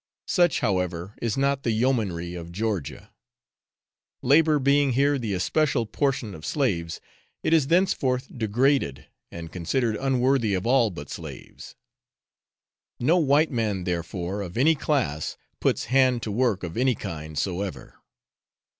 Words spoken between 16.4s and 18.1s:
of any kind soever.